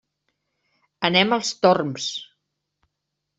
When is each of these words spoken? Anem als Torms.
Anem 1.09 1.35
als 1.37 1.51
Torms. 1.67 2.09